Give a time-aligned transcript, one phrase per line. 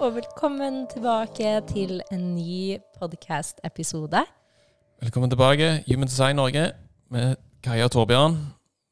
[0.00, 4.22] Og velkommen tilbake til en ny podcast-episode.
[5.02, 6.70] Velkommen tilbake, Human Design Norge
[7.12, 8.36] med Kaja og Torbjørn.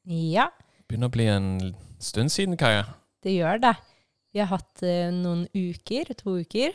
[0.08, 0.48] Ja,
[0.88, 1.48] Begynner å bli en
[2.00, 2.84] stund siden, Kaja.
[3.24, 3.74] det gjør det.
[4.32, 6.72] Vi har hatt eh, noen uker, to uker.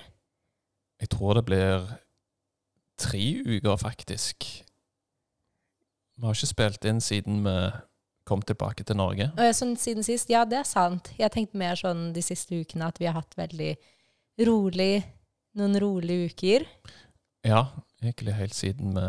[1.02, 1.88] Jeg tror det blir
[3.02, 4.46] tre uker, faktisk.
[6.18, 7.56] Vi har ikke spilt inn siden vi
[8.26, 9.32] kom tilbake til Norge.
[9.38, 11.12] Og jeg- sånn siden sist, ja, det er sant.
[11.18, 13.76] Jeg tenkte mer sånn de siste ukene at vi har hatt veldig
[14.42, 15.04] rolig,
[15.60, 16.66] noen rolige uker.
[17.46, 17.68] Ja,
[18.02, 19.08] egentlig helt siden vi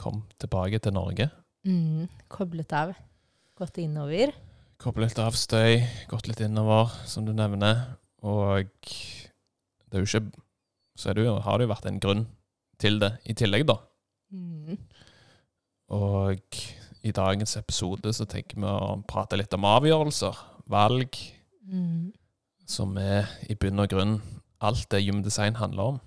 [0.00, 1.28] kom tilbake til Norge.
[1.66, 2.94] Mm, koblet av.
[3.56, 4.32] Gått innover.
[4.82, 7.84] Koblet av støy, gått litt innover, som du nevner.
[8.24, 10.40] Og det er jo ikke
[10.96, 12.20] Så er det jo, har det jo vært en grunn
[12.78, 13.74] til det i tillegg, da.
[14.30, 14.76] Mm.
[15.90, 16.58] Og
[17.02, 20.38] i dagens episode så tenker vi å prate litt om avgjørelser,
[20.70, 21.18] valg,
[21.66, 22.12] Mm.
[22.66, 24.20] som er i bunn og grunn
[24.64, 26.00] alt det Human Design handler om.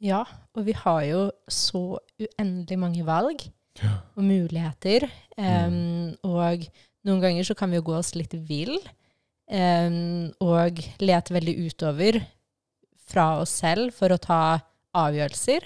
[0.00, 0.22] Ja,
[0.56, 3.42] og vi har jo så uendelig mange valg
[3.82, 3.98] Ja.
[4.16, 5.04] og muligheter.
[5.38, 6.64] Em, Og
[7.06, 8.78] noen ganger så kan vi jo gå oss litt vill
[9.50, 12.20] um, og lete veldig utover
[13.10, 14.40] fra oss selv for å ta
[14.96, 15.64] avgjørelser.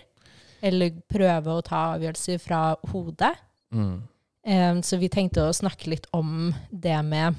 [0.65, 3.35] Eller prøve å ta avgjørelser fra hodet.
[3.75, 3.97] Mm.
[4.45, 7.35] Um, så vi tenkte å snakke litt om det med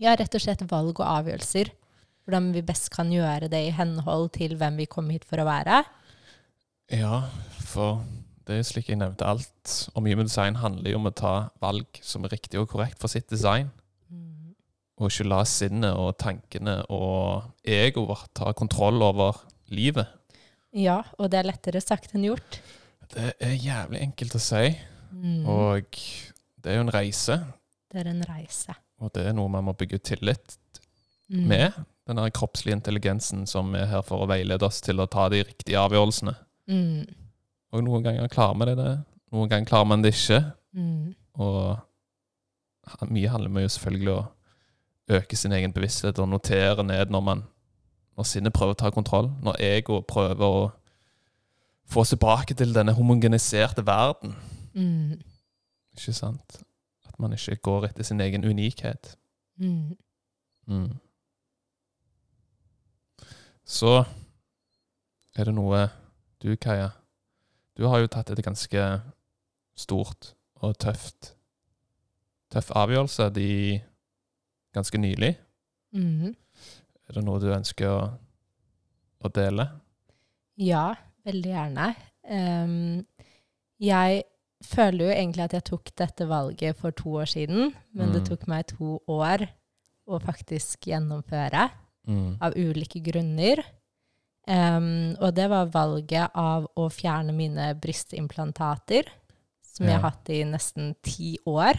[0.00, 1.70] ja, rett og slett valg og avgjørelser.
[2.24, 5.46] Hvordan vi best kan gjøre det i henhold til hvem vi kom hit for å
[5.48, 5.82] være.
[6.92, 7.22] Ja,
[7.66, 8.02] for
[8.46, 11.98] det er slik jeg nevnte, alt om Human Design handler jo om å ta valg
[12.02, 13.70] som er riktig og korrekt for sitt design.
[15.00, 19.40] Og ikke la sinnet og tankene og egoet vårt ta kontroll over
[19.72, 20.06] livet.
[20.76, 22.60] Ja, og det er lettere sagt enn gjort.
[23.12, 24.76] Det er jævlig enkelt å si,
[25.12, 25.44] Mm.
[25.46, 25.84] og
[26.62, 27.34] det er jo en reise.
[27.92, 28.74] Det er en reise.
[29.00, 30.56] Og det er noe man må bygge tillit
[31.32, 31.48] Mm.
[31.48, 31.78] med.
[32.06, 35.42] Den der kroppslige intelligensen som er her for å veilede oss til å ta de
[35.46, 36.34] riktige avgjørelsene.
[36.68, 37.06] Mm.
[37.72, 38.92] Og noen ganger klarer vi det, det.
[39.32, 40.42] Noen ganger klarer man det ikke.
[40.76, 41.14] Mm.
[41.40, 44.22] Og mye handler om jo selvfølgelig å
[45.18, 47.42] øke sin egen bevissthet og notere ned når man
[48.16, 49.30] når sinnet prøver å ta kontroll.
[49.42, 50.64] Når ego prøver å
[51.88, 54.34] få oss tilbake til denne homogeniserte verden.
[54.74, 55.22] Mm.
[55.96, 56.60] Ikke sant?
[57.08, 59.16] At man ikke går etter sin egen unikhet.
[59.60, 59.96] Mm.
[60.68, 60.92] Mm.
[63.64, 64.02] Så
[65.38, 65.86] er det noe
[66.42, 66.90] du, Kaja
[67.78, 68.86] Du har jo tatt et ganske
[69.78, 71.32] stort og tøft
[72.52, 73.80] Tøff avgjørelse de
[74.76, 75.30] ganske nylig.
[75.96, 76.34] Mm.
[77.08, 78.02] Er det noe du ønsker å,
[79.24, 79.64] å dele?
[80.60, 80.90] Ja,
[81.24, 81.86] veldig gjerne.
[82.28, 83.06] Um,
[83.80, 84.22] jeg
[84.68, 88.28] føler jo egentlig at jeg tok dette valget for to år siden, men det Mm.
[88.28, 89.46] tok meg to år
[90.12, 91.70] å faktisk gjennomføre.
[92.08, 92.36] Mm.
[92.42, 93.62] av ulike grunner.
[94.42, 99.06] Um, og det var valget av å fjerne mine brystimplantater,
[99.62, 101.78] som jeg har hatt i nesten ti år.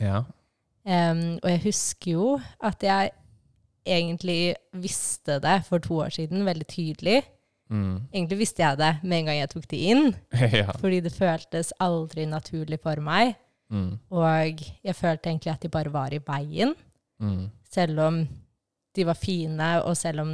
[0.00, 0.26] Ja.
[0.84, 2.26] Um, og jeg husker jo
[2.60, 3.14] at jeg
[3.86, 7.22] egentlig visste det for to år siden, veldig tydelig.
[7.72, 8.06] Mm.
[8.12, 10.08] Egentlig visste jeg det med en gang jeg tok de inn,
[10.60, 10.70] ja.
[10.78, 13.34] fordi det føltes aldri naturlig for meg.
[13.72, 13.96] Mm.
[14.14, 16.76] Og jeg følte egentlig at de bare var i veien.
[17.16, 17.46] Mm.
[17.72, 18.16] selv om
[18.96, 20.30] de var fine, og selv om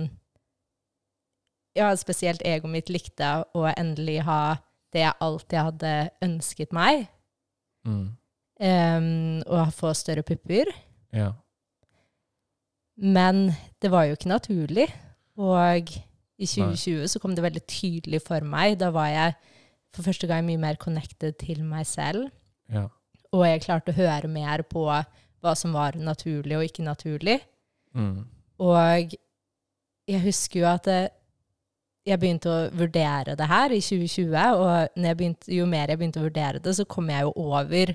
[1.77, 4.57] ja, spesielt egoet mitt likte å endelig ha
[4.93, 5.93] det jeg alltid hadde
[6.23, 7.07] ønsket meg,
[7.83, 8.13] Mm.
[8.63, 10.69] um, og få større pupper.
[11.13, 11.33] Ja.
[12.97, 13.53] Men
[13.83, 14.87] det var jo ikke naturlig.
[15.41, 15.91] Og
[16.39, 18.77] i 2020 så kom det veldig tydelig for meg.
[18.79, 19.35] Da var jeg
[19.97, 22.29] for første gang mye mer connected til meg selv.
[22.71, 22.87] Ja.
[23.33, 27.41] Og jeg klarte å høre mer på hva som var naturlig og ikke naturlig.
[27.97, 28.27] Mm.
[28.63, 29.17] Og
[30.09, 30.89] jeg husker jo at
[32.03, 36.01] jeg begynte å vurdere det her i 2020, og når jeg begynte, jo mer jeg
[36.01, 37.95] begynte å vurdere det, så kom jeg jo over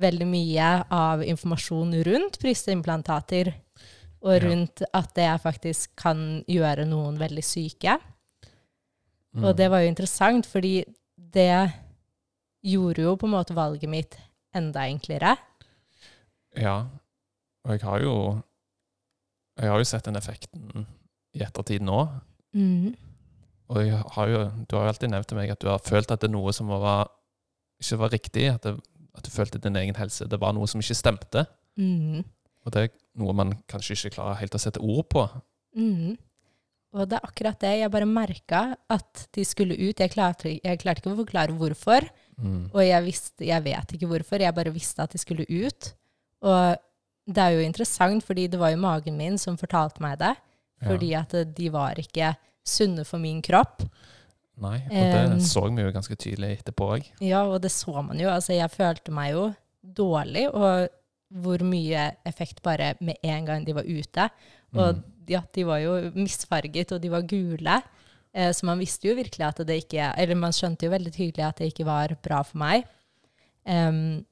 [0.00, 3.52] veldig mye av informasjon rundt brystimplantater,
[4.20, 7.96] og rundt at det faktisk kan gjøre noen veldig syke.
[9.32, 9.44] Mm.
[9.46, 10.82] Og det var jo interessant, fordi
[11.16, 11.70] det
[12.66, 14.18] gjorde jo på en måte valget mitt
[14.56, 15.36] enda enklere.
[16.58, 16.82] Ja.
[17.64, 18.14] Og jeg har jo
[19.60, 20.86] Jeg har jo sett den effekten
[21.36, 22.02] i ettertid nå.
[22.56, 22.94] Mm.
[23.70, 26.10] Og jeg har jo, du har jo alltid nevnt til meg at du har følt
[26.10, 27.10] at det er noe som var,
[27.82, 28.48] ikke var riktig.
[28.50, 28.74] At, det,
[29.14, 30.26] at du følte din egen helse.
[30.30, 31.44] Det var noe som ikke stemte.
[31.78, 32.24] Mm.
[32.64, 32.90] Og det er
[33.20, 35.28] noe man kanskje ikke klarer helt å sette ord på.
[35.78, 36.18] Mm.
[36.90, 37.76] Og det er akkurat det.
[37.78, 40.00] Jeg bare merka at de skulle ut.
[40.02, 42.08] Jeg klarte, jeg klarte ikke å forklare hvorfor.
[42.40, 42.70] Mm.
[42.72, 44.42] Og jeg, visste, jeg vet ikke hvorfor.
[44.42, 45.92] Jeg bare visste at de skulle ut.
[46.42, 46.80] Og
[47.30, 50.34] det er jo interessant, fordi det var jo magen min som fortalte meg det.
[50.82, 52.32] Fordi at de var ikke
[52.66, 53.82] sunne for min kropp.
[54.60, 57.04] Nei, og det så vi jo ganske tydelig etterpå òg.
[57.24, 58.28] Ja, og det så man jo.
[58.32, 59.46] Altså, jeg følte meg jo
[59.80, 60.88] dårlig, og
[61.40, 64.26] hvor mye effekt bare med en gang de var ute.
[64.74, 65.02] Og Mm.
[65.28, 67.82] ja, de var jo misfarget, og de var gule.
[68.34, 71.44] Eh, så man visste jo virkelig at det ikke Eller man skjønte jo veldig tydelig
[71.48, 72.84] at det ikke var bra for meg.
[73.66, 74.24] Em,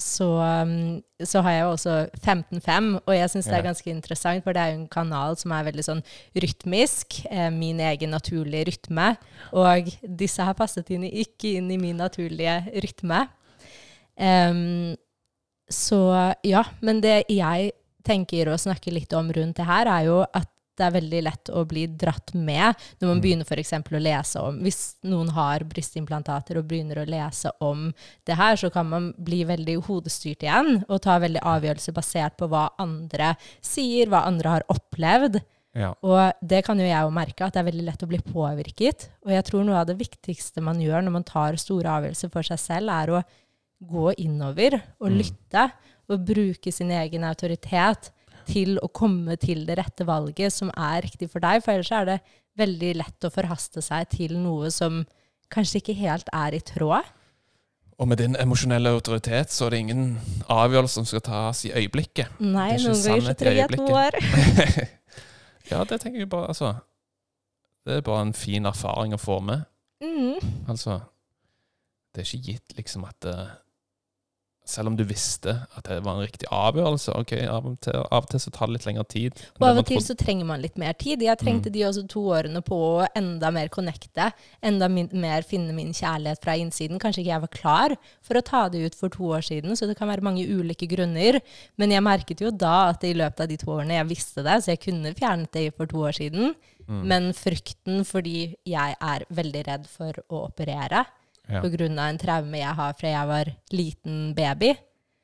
[0.00, 4.44] så, um, så har jeg jo også 15.5, og jeg syns det er ganske interessant,
[4.44, 6.02] for det er jo en kanal som er veldig sånn
[6.44, 9.12] rytmisk, eh, min egen naturlige rytme,
[9.52, 13.26] og disse har passet inn, ikke inn i min naturlige rytme.
[14.20, 14.96] Um,
[15.70, 16.00] så
[16.44, 17.70] ja, men det jeg
[18.06, 20.49] tenker å snakke litt om rundt det her, er jo at
[20.80, 23.22] det er veldig lett å bli dratt med når man Mm.
[23.24, 27.92] begynner eksempel å lese om Hvis noen har brystimplantater og begynner å lese om
[28.26, 32.48] det her, så kan man bli veldig hodestyrt igjen og ta veldig avgjørelser basert på
[32.48, 35.42] hva andre sier, hva andre har opplevd.
[35.76, 35.92] Ja.
[36.02, 39.08] Og det kan jo jeg jo merke, at det er veldig lett å bli påvirket.
[39.24, 42.42] Og jeg tror noe av det viktigste man gjør når man tar store avgjørelser for
[42.42, 43.22] seg selv, er å
[43.80, 45.18] gå innover og Mm.
[45.20, 45.70] lytte
[46.10, 48.10] og bruke sin egen autoritet
[48.48, 51.62] til å komme til det rette valget som er riktig for deg.
[51.64, 52.18] For ellers er det
[52.60, 55.02] veldig lett å forhaste seg til noe som
[55.50, 57.08] kanskje ikke helt er i tråd.
[58.00, 60.04] Og med din emosjonelle autoritet så er det ingen
[60.48, 62.38] avgjørelse som skal tas i øyeblikket.
[62.40, 64.16] Nei, noen ganger så trenger jeg et år.
[65.72, 66.72] ja, det tenker jeg bare, altså.
[67.84, 69.66] Det er bare en fin erfaring å få med.
[70.00, 70.40] Mm.
[70.72, 70.96] Altså,
[72.14, 73.36] det er ikke gitt liksom at det,
[74.70, 78.22] Selv om du visste at det var en riktig avgjørelse, ok, av og til, av
[78.22, 79.42] og til så tar det litt lengre tid.
[79.58, 81.24] Og av og til så trenger man litt mer tid.
[81.26, 81.74] Jeg trengte Mm.
[81.74, 84.30] de også to årene på å enda mer connecte,
[84.62, 87.00] enda min, mer finne min kjærlighet fra innsiden.
[87.02, 89.86] Kanskje ikke jeg var klar for å ta det ut for to år siden, så
[89.90, 91.40] det kan være mange ulike grunner.
[91.76, 94.62] Men jeg merket jo da at i løpet av de to årene jeg visste det,
[94.62, 96.54] så jeg kunne fjernet det for to år siden.
[96.88, 97.02] Mm.
[97.06, 101.04] Men frykten fordi jeg er veldig redd for å operere
[101.50, 101.60] Ja.
[101.98, 104.74] av en traume jeg har fra jeg var liten baby,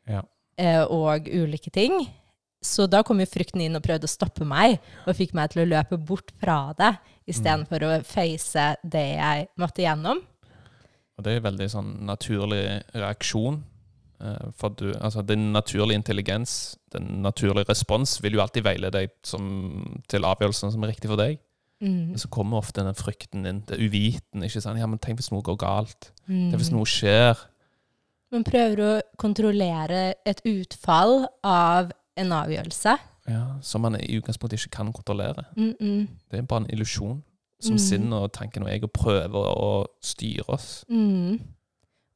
[0.08, 0.23] Ja.
[0.58, 2.06] eh, og ulike ting.
[2.62, 5.62] Så da kom jo frykten inn og prøvde å stoppe meg, og fikk meg til
[5.62, 6.96] å løpe bort fra det,
[7.28, 10.19] istedenfor å face det jeg måtte gjennom.
[11.17, 13.62] Og det er en veldig sånn naturlig reaksjon.
[14.20, 19.11] eh, For du, altså Din naturlige intelligens, den naturlige respons, vil jo alltid veilede deg
[19.22, 21.38] som, til avgjørelsen som er riktig for deg.
[21.81, 22.08] Mm.
[22.14, 24.43] Men så kommer ofte den frykten inn, det uviten.
[24.43, 24.78] ikke sant?
[24.81, 26.12] Ja, men Tenk hvis noe går galt?
[26.26, 26.50] Mm.
[26.50, 27.37] Tenk hvis noe skjer?
[28.32, 32.96] Man prøver å kontrollere et utfall av en avgjørelse.
[33.28, 35.44] Ja, Som man i utgangspunktet ikke kan kontrollere.
[35.56, 36.08] Mm -mm.
[36.31, 37.23] Det er bare en illusjon
[37.61, 37.79] som Mm.
[37.79, 40.84] sinnet og tanken og ego prøver å styre oss.
[40.88, 41.40] Mm.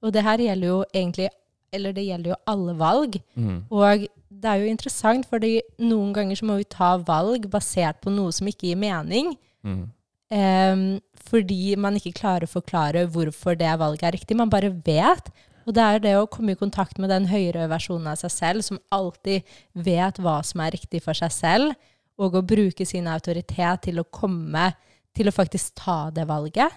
[0.03, 1.29] Og det her gjelder jo egentlig
[1.73, 3.23] Eller det gjelder jo alle valg.
[3.37, 3.65] Mm.
[3.71, 8.12] Og det er jo interessant, fordi noen ganger så må vi ta valg basert på
[8.15, 9.32] noe som ikke gir mening.
[9.67, 9.88] Mm.
[10.31, 10.82] Um,
[11.27, 14.39] fordi man ikke klarer å forklare hvorfor det valget er riktig.
[14.39, 15.32] Man bare vet.
[15.67, 18.65] Og det er det å komme i kontakt med den høyere versjonen av seg selv,
[18.67, 23.84] som alltid vet hva som er riktig for seg selv, og å bruke sin autoritet
[23.89, 24.70] til å komme
[25.17, 26.70] til å faktisk ta det valget.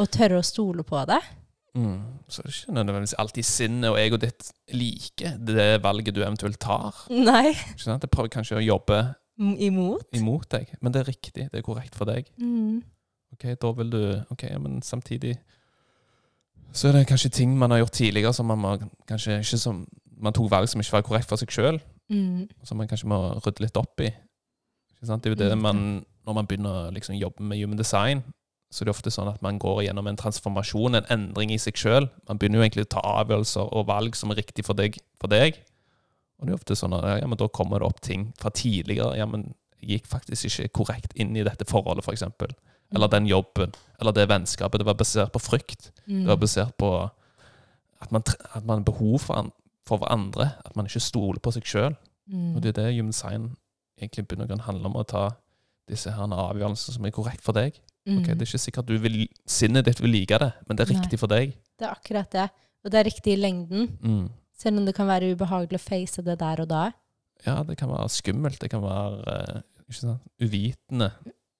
[0.00, 1.20] Og tørre å stole på det.
[1.76, 2.00] Mm.
[2.28, 6.58] Så det er ikke nødvendigvis alltid sinnet og egoet ditt liker det valget du eventuelt
[6.58, 6.94] tar.
[7.10, 8.02] Nei, Ikke sant?
[8.02, 10.08] Det prøver kanskje å jobbe imot.
[10.12, 11.50] imot deg, men det er riktig.
[11.52, 12.26] Det er korrekt for deg.
[12.40, 12.82] Mm.
[13.32, 15.36] Ok, da vil du Ok, men samtidig
[16.72, 18.72] så er det kanskje ting man har gjort tidligere som man må
[19.08, 19.86] kanskje ikke som
[20.20, 22.48] Man tok valg som ikke var korrekt for seg sjøl, Mm.
[22.64, 24.06] som man kanskje må rydde litt opp i.
[24.08, 25.22] Ikke sant?
[25.22, 25.62] Det er jo det Mm.
[25.62, 28.22] man Når man begynner å liksom jobbe med human design,
[28.68, 31.78] så det er ofte sånn at man går gjennom en transformasjon, en endring i seg
[31.80, 32.10] sjøl.
[32.28, 34.98] Man begynner jo egentlig å ta avgjørelser og valg som er riktig for deg.
[35.22, 35.56] For deg.
[36.38, 39.16] Og det er ofte sånn at ja, men da kommer det opp ting fra tidligere.
[39.16, 39.48] Ja, men
[39.80, 42.20] jeg gikk faktisk ikke korrekt inn i dette forholdet, f.eks.
[42.20, 42.52] eksempel.
[42.94, 43.72] Eller den jobben.
[44.00, 44.82] Eller det vennskapet.
[44.82, 45.90] Det var basert på frykt.
[46.04, 46.22] Mm.
[46.22, 46.92] Det var basert på
[47.98, 48.22] at man,
[48.52, 49.50] at man har behov for, an,
[49.88, 50.52] for hverandre.
[50.64, 51.96] At man ikke stoler på seg sjøl.
[52.28, 52.54] Mm.
[52.54, 53.50] Og det er det human design
[53.98, 55.00] egentlig begynner å handle om.
[55.00, 55.26] Å ta
[55.88, 57.80] disse her avgjørelsene som er korrekt for deg.
[58.08, 58.18] Mm.
[58.22, 60.92] Okay, Det er ikke sikkert du vil, sinnet ditt vil like det, men det er
[60.94, 61.00] Nei.
[61.02, 61.52] riktig for deg.
[61.78, 62.46] Det er akkurat det.
[62.84, 63.88] Og det er riktig i lengden.
[64.00, 64.28] Mm.
[64.58, 66.86] Selv om det kan være ubehagelig å face det der og da.
[67.46, 68.58] Ja, det kan være skummelt.
[68.60, 71.12] Det kan være sant, uvitende.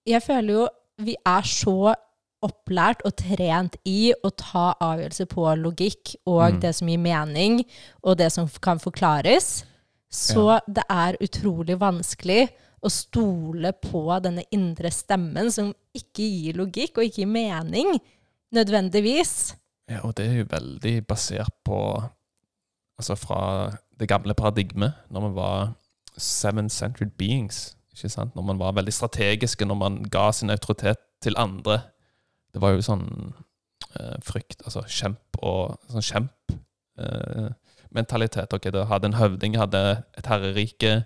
[0.08, 0.68] Jeg føler jo
[1.04, 1.94] vi er så
[2.42, 6.60] opplært og trent i å ta avgjørelser på logikk og Mm.
[6.60, 7.64] det som gir mening,
[8.02, 9.64] og det som kan forklares.
[10.10, 16.98] Så det er utrolig vanskelig å stole på denne indre stemmen som ikke gir logikk
[16.98, 17.96] og ikke gir mening,
[18.54, 19.54] nødvendigvis.
[19.88, 21.80] Ja, og det er jo veldig basert på
[22.98, 25.68] Altså fra det gamle paradigmet, når man var
[26.18, 27.76] seven-centered beings.
[27.92, 28.34] ikke sant?
[28.34, 31.80] Når man var veldig strategiske, når man ga sin autoritet til andre.
[32.54, 33.06] Det var jo sånn
[34.00, 36.56] eh, frykt Altså kjemp og sånn kjemp.
[36.98, 37.48] Eh,
[37.94, 38.52] mentalitet.
[38.52, 41.04] ok, det hadde en høvding, hadde et herrerike,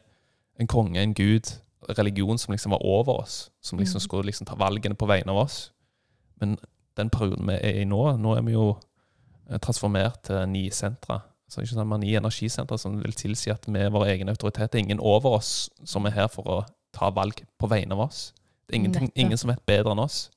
[0.61, 1.52] en konge, en gud.
[1.99, 3.50] Religion som liksom var over oss.
[3.61, 4.02] Som liksom Mhm.
[4.02, 5.71] skulle liksom ta valgene på vegne av oss.
[6.40, 6.59] Men
[6.97, 8.78] den perioden vi er i nå, nå er vi jo
[9.50, 11.23] eh, transformert til ni sentra.
[11.49, 14.28] Så ikke sant, vi har ni energisentre som vil tilsi at vi er vår egen
[14.28, 14.73] autoritet.
[14.73, 18.00] Det er ingen over oss som er her for å ta valg på vegne av
[18.00, 18.32] oss.
[18.66, 20.30] Det er ingenting, ingen som vet bedre enn oss.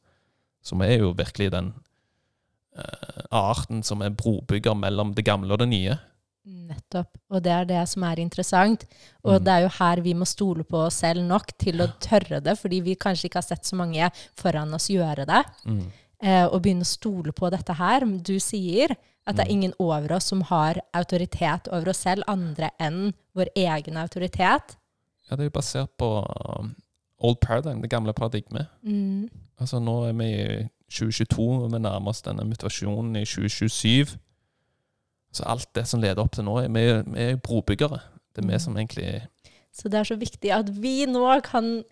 [0.64, 1.74] Så vi er jo virkelig den
[2.78, 5.98] uh, arten som er brobygger mellom det gamle og det nye.
[6.46, 7.18] Nettopp.
[7.34, 8.86] Og det er det som er interessant.
[9.24, 9.44] Og Mm.
[9.46, 12.58] det er jo her vi må stole på oss selv nok til å tørre det,
[12.60, 15.44] fordi vi kanskje ikke har sett så mange foran oss gjøre det.
[15.66, 15.92] Mm.
[16.22, 18.00] Eh, og begynne å stole på dette her.
[18.06, 18.96] Du sier
[19.28, 19.52] at det er Mm.
[19.52, 24.76] ingen over oss som har autoritet over oss selv, andre enn vår egen autoritet.
[25.30, 26.76] Ja, det er jo basert på um,
[27.20, 28.68] old paradigm, det gamle paradigmet.
[28.86, 29.30] Mm.
[29.60, 34.18] Altså Nå er vi i 2022, og vi nærmer oss denne mutasjonen i 2027.
[35.36, 38.00] Så alt det som leder opp til nå, er vi, vi er brobyggere.
[38.36, 38.64] Det er vi Mm.
[38.64, 39.10] som egentlig
[39.76, 41.84] Så det er så viktig at vi nå kan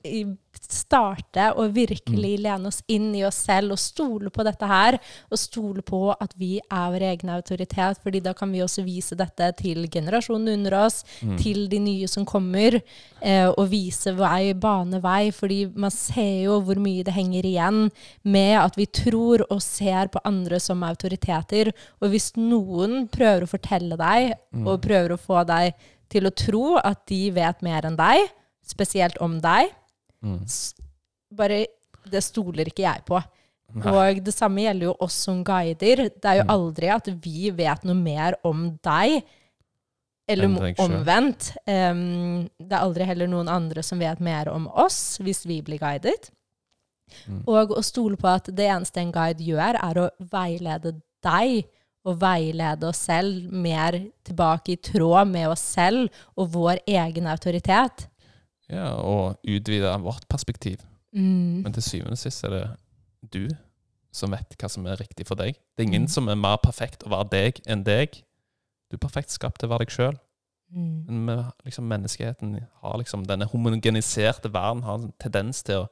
[0.73, 4.97] starte og virkelig lene oss inn i oss selv og stole på dette her.
[5.31, 9.17] Og stole på at vi er vår egen autoritet, fordi da kan vi også vise
[9.19, 12.79] dette til generasjonen under oss, mm, til de nye som kommer,
[13.21, 15.31] eh, og vise vei, bane vei.
[15.31, 17.81] Fordi man ser jo hvor mye det henger igjen
[18.23, 21.73] med at vi tror og ser på andre som autoriteter.
[22.01, 25.73] Og hvis noen prøver å fortelle deg, mm, og prøver å få deg
[26.13, 28.27] til å tro at de vet mer enn deg,
[28.63, 29.71] spesielt om deg,
[30.23, 30.43] mm.
[31.37, 31.65] bare
[32.09, 33.21] Det stoler ikke jeg på.
[33.73, 33.89] Nei.
[33.89, 36.09] Og det samme gjelder jo oss som guider.
[36.11, 36.51] Det er jo Mm.
[36.53, 39.23] aldri at vi vet noe mer om deg.
[40.27, 40.47] Eller
[40.79, 41.49] omvendt.
[41.67, 45.79] Um, det er aldri heller noen andre som vet mer om oss, hvis vi blir
[45.79, 46.29] guidet.
[47.27, 47.43] Mm.
[47.47, 51.65] Og å stole på at det eneste en guide gjør, er å veilede deg,
[52.03, 53.95] og veilede oss selv mer
[54.27, 58.09] tilbake i tråd med oss selv og vår egen autoritet.
[58.69, 60.77] Ja, og utvide vårt perspektiv.
[61.13, 61.63] Mm.
[61.63, 62.63] Men til syvende og sist er det
[63.33, 63.47] du
[64.13, 65.55] som vet hva som er riktig for deg.
[65.77, 66.07] Det er ingen Mm.
[66.07, 68.23] som er mer perfekt å være deg enn deg.
[68.91, 70.17] Du er perfekt skapt til å være deg sjøl.
[70.71, 71.05] Mm.
[71.07, 75.87] Men med, liksom, menneskeheten har liksom denne homogeniserte verden har en tendens til å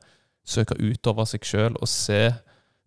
[0.45, 2.31] søke utover seg sjøl og se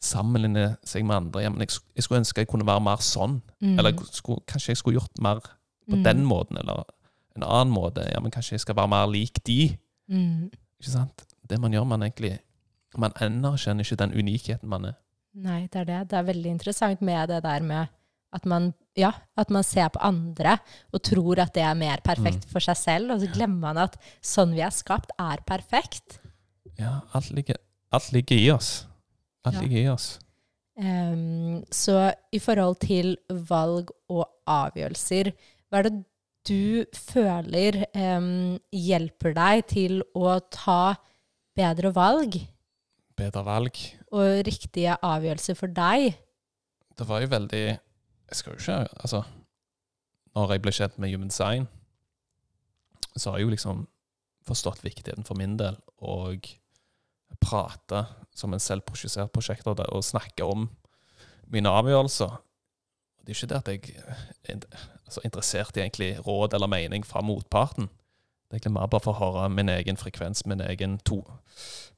[0.00, 1.42] sammenligne seg med andre.
[1.42, 3.38] Ja, men jeg, jeg skulle ønske jeg kunne være mer sånn.
[3.62, 3.78] Mm.
[3.78, 5.40] Eller skulle, kanskje jeg skulle gjort mer
[5.88, 6.02] på Mm.
[6.04, 6.84] den måten, eller
[7.36, 8.04] en annen måte.
[8.12, 9.76] Ja, men kanskje jeg skal være mer lik de.
[10.10, 10.50] Mm.
[10.80, 11.24] Ikke sant?
[11.48, 12.38] Det man gjør, man egentlig
[12.96, 14.92] Man anerkjenner ikke den unikheten man er.
[15.34, 15.96] Nei, det er det.
[16.12, 17.88] Det er veldig interessant med det der med
[18.34, 20.58] at man, ja, at man ser på andre
[20.94, 22.50] og tror at det er mer perfekt Mm.
[22.52, 26.20] for seg selv, og så glemmer man at sånn vi er skapt, er perfekt.
[26.78, 27.56] Ja, alt ligger,
[27.90, 28.86] alt ligger i oss.
[29.44, 29.60] Alt Ja.
[29.62, 30.18] ligger i oss.
[30.76, 35.32] Um, så i forhold til valg og avgjørelser,
[35.70, 36.04] hva er det
[36.48, 40.96] du føler um, hjelper deg til å ta
[41.56, 42.40] bedre valg
[43.14, 43.78] Bedre valg.
[44.10, 46.16] og riktige avgjørelser for deg?
[46.98, 49.22] Det var jo veldig Jeg skal jo ikke Altså,
[50.34, 51.68] når jeg ble kjent med Human Design,
[53.14, 53.84] så har jeg jo liksom
[54.44, 56.48] forstått viktigheten for min del og
[57.40, 60.66] prate som en selvprosjisert prosjekter og snakke om
[61.52, 62.34] mine avgjørelser.
[63.24, 63.94] Det er ikke det at jeg
[64.48, 64.64] er
[65.06, 67.88] altså, interessert i egentlig råd eller mening fra motparten.
[67.88, 71.22] Det er egentlig mer bare for å høre min egen frekvens, min egen, to,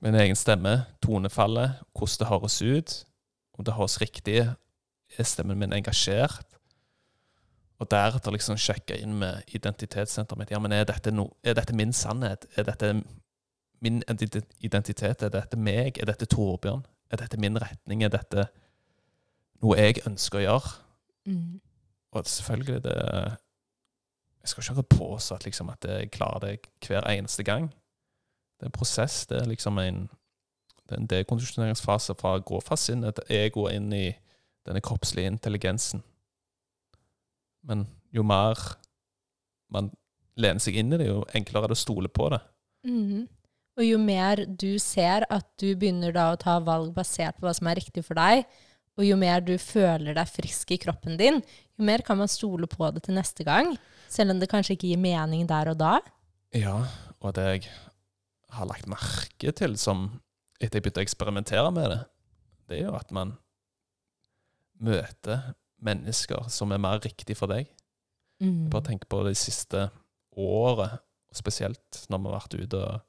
[0.00, 2.94] min egen stemme, tonefallet, hvordan det høres ut,
[3.58, 4.38] om det høres riktig
[5.18, 6.46] er stemmen min engasjert?
[7.76, 10.54] Og deretter liksom sjekke inn med identitetssenteret mitt.
[10.54, 12.46] Ja, men er dette, no, er dette min sannhet?
[12.56, 12.94] Er dette
[13.84, 14.00] min
[14.64, 15.22] identitet?
[15.22, 15.98] Er dette meg?
[16.00, 16.86] Er dette Torbjørn?
[17.10, 18.06] Er dette min retning?
[18.06, 18.48] Er dette
[19.60, 20.74] noe jeg ønsker å gjøre?
[21.26, 21.60] Mm.
[22.12, 22.96] Og selvfølgelig det
[24.40, 27.74] Jeg skal ikke påstå at, liksom, at jeg klarer det hver eneste gang.
[28.56, 29.26] Det er en prosess.
[29.26, 30.08] Det er liksom en,
[30.88, 34.12] det er en dekondisjoneringsfase fra å gå fra sinnet til ego inn i
[34.66, 36.02] denne kroppslige intelligensen.
[37.66, 38.78] Men jo mer
[39.72, 39.90] man
[40.38, 42.40] lener seg inn i det, jo enklere er det å stole på det.
[42.86, 43.26] Mm.
[43.76, 47.54] Og jo mer du ser at du begynner da å ta valg basert på hva
[47.56, 48.46] som er riktig for deg,
[48.96, 51.42] og jo mer du føler deg frisk i kroppen din,
[51.76, 53.74] jo mer kan man stole på det til neste gang.
[54.08, 55.98] Selv om det kanskje ikke gir mening der og da.
[56.56, 56.78] Ja,
[57.20, 57.66] og det jeg
[58.56, 60.08] har lagt merke til som
[60.56, 62.00] etter jeg begynte å eksperimentere med det,
[62.66, 63.34] det er jo at man
[64.80, 65.52] møter
[65.84, 67.68] mennesker som er mer riktig for deg.
[68.40, 68.68] Mm.
[68.72, 69.88] Bare tenk på det siste
[70.36, 71.02] året,
[71.36, 73.04] spesielt når vi har vært ute og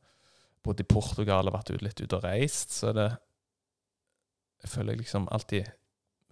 [0.68, 3.10] bodd i Portugal og vært ute, litt ute og reist, så er det
[4.64, 5.68] Jeg føler jeg liksom alltid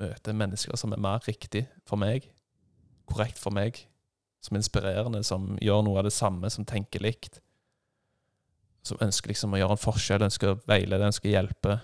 [0.02, 2.28] møter mennesker som er mer riktig for meg,
[3.10, 3.80] korrekt for meg,
[4.44, 7.40] som er inspirerende, som gjør noe av det samme, som tenker likt.
[8.86, 11.80] Som ønsker liksom å gjøre en forskjell, ønsker å veilede, ønsker å hjelpe.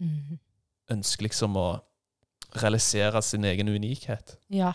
[0.00, 0.38] Mm.
[0.96, 1.68] Ønsker liksom å
[2.56, 4.36] realisere sin egen unikhet.
[4.52, 4.72] Ja.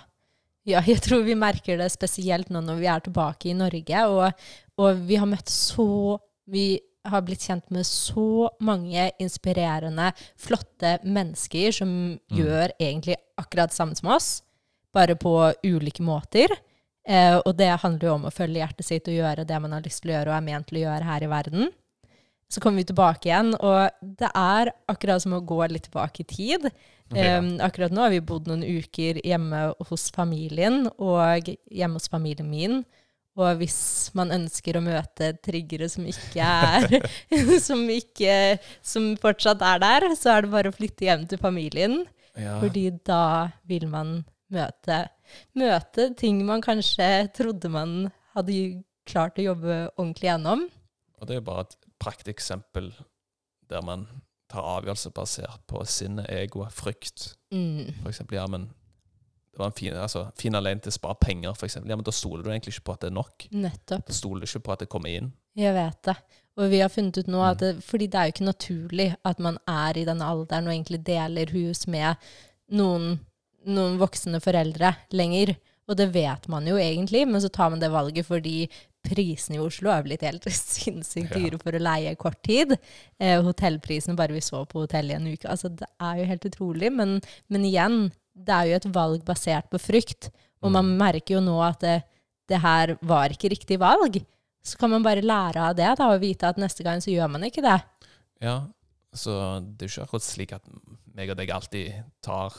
[0.67, 4.45] ja, jeg tror vi merker det spesielt nå når vi er tilbake i Norge, og,
[4.81, 6.19] og vi har møtt så
[6.51, 11.93] Vi har blitt kjent med så mange inspirerende, flotte mennesker som
[12.31, 14.41] gjør egentlig akkurat samme som oss,
[14.93, 16.53] bare på ulike måter.
[17.07, 19.85] Eh, og det handler jo om å følge hjertet sitt og gjøre det man har
[19.85, 21.71] lyst til å gjøre og er ment til å gjøre her i verden.
[22.51, 26.27] Så kommer vi tilbake igjen, og det er akkurat som å gå litt tilbake i
[26.27, 26.67] tid.
[27.11, 32.49] Um, akkurat nå har vi bodd noen uker hjemme hos familien, og hjemme hos familien
[32.51, 32.81] min.
[33.39, 33.79] Og hvis
[34.17, 36.97] man ønsker å møte triggere som ikke er
[37.67, 42.01] som, ikke, som fortsatt er der, så er det bare å flytte hjem til familien.
[42.35, 42.57] Ja.
[42.59, 44.21] Fordi da vil man
[44.51, 45.05] møte,
[45.55, 50.67] møte ting man kanskje trodde man hadde klart å jobbe ordentlig gjennom.
[51.19, 52.91] Og det er jo bare et prakteksempel
[53.71, 54.07] der man
[54.51, 57.31] tar avgjørelser basert på sinne, ego, frykt.
[57.55, 57.93] Mm.
[58.01, 58.67] For eksempel, ja, men
[59.51, 61.89] det var en fin, altså, fin alene til å spare penger, eksempel.
[61.91, 63.47] Ja, men da stoler du egentlig ikke på at det er nok.
[63.51, 64.05] Nettopp.
[64.07, 65.31] Da stoler du ikke på at det kommer inn.
[65.59, 66.15] Jeg vet det.
[66.59, 67.59] Og vi har funnet ut nå at Mm.
[67.59, 71.01] det, fordi det er jo ikke naturlig at man er i den alderen og egentlig
[71.07, 72.15] deler hus med
[72.71, 73.19] noen,
[73.67, 75.55] noen voksne foreldre lenger.
[75.89, 78.69] Og det vet man jo egentlig, men så tar man det valget fordi
[79.03, 82.77] prisene i Oslo er blitt helt sinnssykt dyre for å leie kort tid.
[83.19, 85.49] Eh, hotellprisen bare vi så på hotellet i en uke.
[85.49, 86.91] Altså, det er jo helt utrolig.
[86.93, 87.17] Men,
[87.49, 90.29] men igjen, det er jo et valg basert på frykt.
[90.61, 91.97] Og man merker jo nå at det,
[92.49, 94.19] det her var ikke riktig valg.
[94.61, 97.31] Så kan man bare lære av det da, og vite at neste gang så gjør
[97.33, 97.79] man ikke det.
[98.41, 98.59] Ja,
[99.13, 100.67] så det er jo ikke akkurat slik at
[101.17, 102.55] meg og deg alltid tar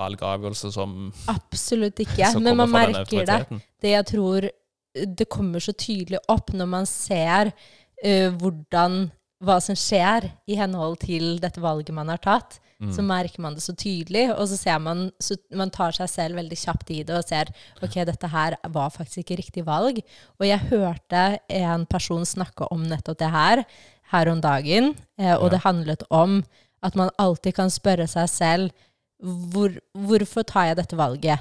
[0.00, 2.32] valg og avgjørelser som, Absolutt ikke.
[2.40, 3.62] Men man merker det.
[3.82, 4.48] Det jeg tror
[4.92, 9.06] det kommer så tydelig opp når man ser uh, hvordan
[9.42, 12.90] hva som skjer i henhold til dette valget man har tatt, Mm.
[12.96, 16.40] så merker man det så tydelig, og så ser man så man tar seg selv
[16.40, 20.00] veldig kjapt i det og ser ok, dette her var faktisk ikke riktig valg.
[20.40, 23.64] Og jeg hørte en person snakke om nettopp det her
[24.12, 26.40] her om dagen, eh, og det handlet om
[26.82, 28.70] at man alltid kan spørre seg selv
[29.22, 31.38] hvor, hvorfor tar jeg dette valget?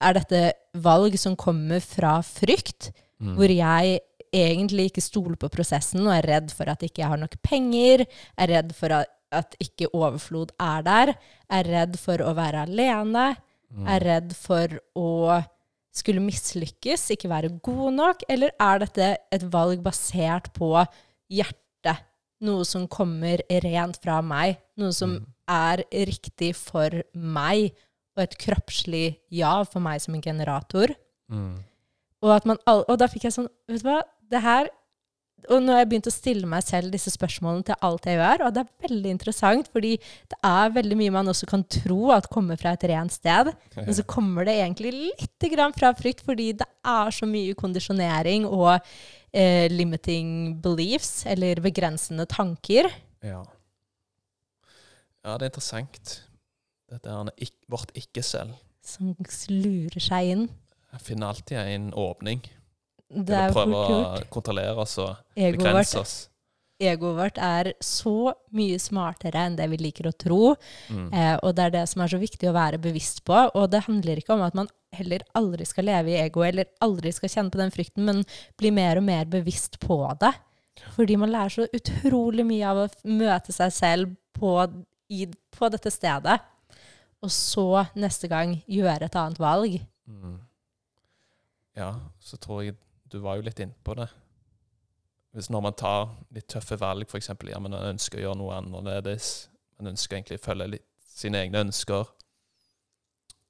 [0.00, 0.40] Er dette
[0.72, 3.32] valg som kommer fra frykt, Mm.
[3.32, 4.00] hvor jeg
[4.36, 8.02] egentlig ikke stoler på prosessen og er redd for at ikke jeg har nok penger,
[8.36, 11.14] er redd for at, at ikke overflod er der,
[11.50, 13.36] er redd for å være alene,
[13.66, 13.86] Mm.
[13.90, 15.44] er redd for å
[15.92, 20.70] skulle mislykkes, ikke være god nok, eller er dette et valg basert på
[21.28, 22.04] hjertet?
[22.46, 25.26] Noe som kommer rent fra meg, noe som Mm.
[25.48, 27.72] er riktig for meg,
[28.16, 30.94] og et kroppslig ja for meg som en generator.
[31.30, 31.58] Mm.
[32.22, 34.68] Og, all, og da fikk jeg sånn Vet du hva, det her
[35.46, 38.46] Og nå har jeg begynt å stille meg selv disse spørsmålene til alt jeg gjør,
[38.46, 39.92] og det er veldig interessant, fordi
[40.32, 43.94] det er veldig mye man også kan tro at kommer fra et rent sted, men
[43.94, 48.72] så kommer det egentlig litt grann fra frykt, fordi det er så mye kondisjonering og
[48.74, 52.90] eh, limiting beliefs, eller begrensende tanker.
[53.22, 53.44] Ja.
[55.22, 56.18] ja, det er interessant.
[56.90, 58.56] Dette er vårt ikke-selv.
[58.86, 59.14] Som
[59.50, 60.46] lurer seg inn.
[60.96, 62.42] Jeg finner alltid en åpning
[63.08, 63.98] Det er prøve å
[64.32, 66.14] kontrollere oss og begrense oss.
[66.82, 70.40] egoet vårt er så mye smartere enn det vi liker å tro.
[70.90, 71.06] Mm.
[71.12, 73.36] Eh, og det er det som er så viktig å være bevisst på.
[73.54, 77.12] Og det handler ikke om at man heller aldri skal leve i ego, eller aldri
[77.14, 78.24] skal kjenne på den frykten, men
[78.58, 80.34] bli mer og mer bevisst på det.
[80.96, 84.52] Fordi man lærer så utrolig mye av å møte seg selv på,
[85.08, 85.24] i,
[85.56, 86.36] på dette stedet.
[87.24, 89.78] Og så neste gang gjøre et annet valg.
[90.10, 90.36] Mm.
[91.76, 92.76] Ja, så tror jeg
[93.12, 94.08] du var jo litt innpå det.
[95.36, 97.30] Hvis når man tar litt tøffe valg, f.eks.
[97.50, 101.42] Ja, men man ønsker å gjøre noe annerledes, man ønsker egentlig å følge litt sine
[101.44, 102.08] egne ønsker,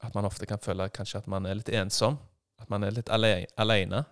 [0.04, 2.18] at man ofte kan føle kanskje at man er litt ensom,
[2.60, 4.02] at man er litt ale alene.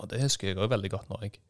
[0.00, 1.42] Og det husker jeg òg veldig godt når jeg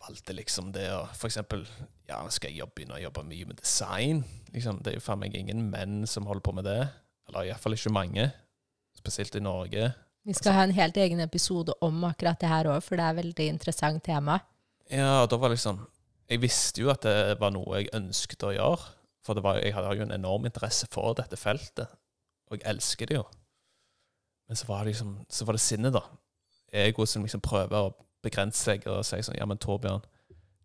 [0.00, 1.66] valgte liksom det å For eksempel,
[2.08, 4.22] ja, skal jeg jobbe, begynne å jobbe mye med design?
[4.54, 6.80] Liksom, det er jo faen meg ingen menn som holder på med det.
[7.28, 8.30] Eller iallfall ikke mange.
[8.96, 9.90] Spesielt i Norge.
[10.24, 13.14] Vi skal ha en helt egen episode om akkurat det her òg, for det er
[13.14, 14.38] et veldig interessant tema.
[14.90, 15.86] Ja, og da var liksom
[16.30, 18.92] Jeg visste jo at det var noe jeg ønsket å gjøre.
[19.26, 21.90] For var, jeg hadde jo en enorm interesse for dette feltet.
[22.46, 23.24] Og jeg elsker det jo.
[24.46, 26.04] Men så var det liksom, så var det sinnet, da.
[26.70, 27.90] Egoet som liksom prøver å
[28.22, 30.06] begrense seg og si sånn Ja, men Torbjørn,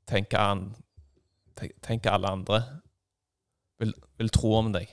[0.05, 2.61] tenk hva alle andre
[3.81, 4.91] vil, vil tro om deg.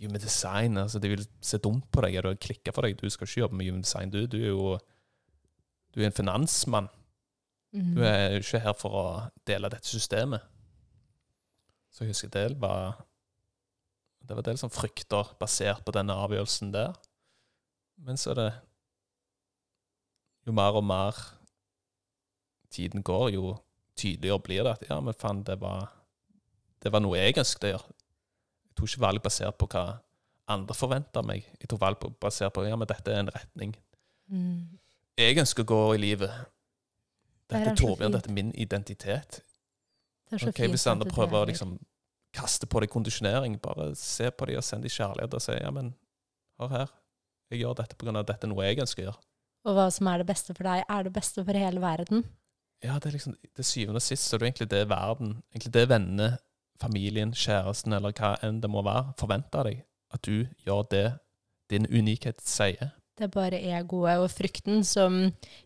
[0.00, 2.16] Human design, altså de vil se dumt på deg.
[2.18, 2.98] eller klikke for deg?
[2.98, 4.10] Du skal ikke jobbe med human design.
[4.10, 4.78] Du, du er jo
[5.94, 6.88] du er en finansmann.
[7.72, 7.94] Mm.
[7.94, 9.06] Du er jo ikke her for å
[9.46, 10.42] dele dette systemet.
[11.94, 13.04] Så jeg husker det var
[14.24, 16.94] Det var del som frykter basert på denne avgjørelsen der.
[17.96, 18.52] Men så er det
[20.46, 21.18] Jo mer og mer
[22.70, 23.54] tiden går, jo
[23.96, 25.92] tydeligere blir det at ja, men faen, det var,
[26.82, 27.94] det var noe jeg ønsket å gjøre.
[28.74, 29.84] Jeg tok ikke valg basert på hva
[30.50, 31.44] andre forventer av meg.
[31.62, 33.74] Jeg tok valg basert på ja, men dette er en retning
[34.32, 34.78] Mm.
[35.20, 36.30] jeg ønsker å gå i livet.
[37.46, 39.42] Dette det er Torbjørn, dette er min identitet.
[40.24, 41.74] Det er så Ok, fint Hvis andre prøver å liksom
[42.32, 45.70] kaste på deg kondisjonering, bare se på dem og send dem kjærlighet og si ja,
[45.70, 45.92] men
[46.58, 46.94] hør her,
[47.52, 48.16] jeg gjør dette pga.
[48.18, 49.20] at dette er noe jeg ønsker å gjøre.
[49.66, 52.24] Og hva som er det beste for deg, er det beste for hele verden.
[52.82, 55.72] Ja, det er liksom til syvende og sist så er det egentlig det verden, egentlig
[55.76, 56.38] det vennene,
[56.80, 59.82] familien, kjæresten eller hva enn det må være, forventer av deg.
[60.14, 61.06] At du gjør det
[61.72, 62.92] din unikhet sier.
[63.14, 65.20] Det er bare egoet og frykten som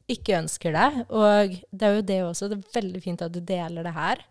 [0.09, 0.89] ikke ønsker det.
[1.09, 2.49] Og det er jo det også.
[2.53, 4.25] Det er veldig fint at du deler det her.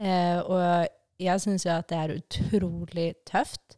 [0.00, 0.88] Eh, og
[1.20, 3.76] jeg syns jo at det er utrolig tøft,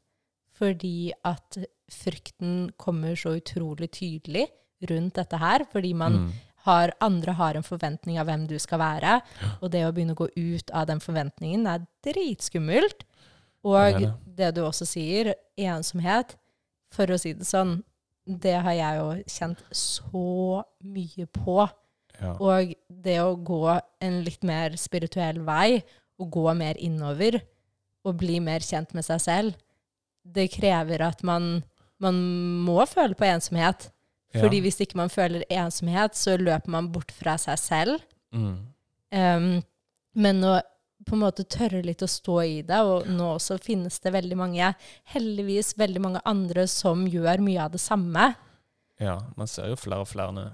[0.59, 1.59] fordi at
[1.91, 4.47] frykten kommer så utrolig tydelig
[4.91, 5.65] rundt dette her.
[5.73, 6.33] Fordi man Mm.
[6.69, 9.19] Har, andre har en forventning av hvem du skal være,
[9.59, 13.07] og det å begynne å gå ut av den forventningen er dritskummelt.
[13.67, 16.37] Og Det er det du også sier, ensomhet,
[16.95, 17.81] for å si det sånn,
[18.29, 21.63] det har jeg jo kjent så mye på.
[22.19, 22.35] Ja.
[22.35, 23.63] Og det å gå
[24.05, 25.83] en litt mer spirituell vei,
[26.19, 27.41] og gå mer innover,
[28.07, 29.59] og bli mer kjent med seg selv,
[30.29, 31.63] det krever at man,
[32.03, 32.19] man
[32.67, 33.89] må føle på ensomhet.
[34.37, 38.03] Fordi hvis ikke man føler ensomhet, så løper man bort fra seg selv.
[38.35, 38.59] Mm.
[39.15, 39.53] Um,
[40.19, 40.59] men å
[41.09, 44.37] på en måte tørre litt å stå i det, og nå også finnes det veldig
[44.37, 44.73] mange,
[45.15, 48.33] heldigvis veldig mange andre som gjør mye av det samme.
[49.01, 50.49] Ja, man ser jo flere og flere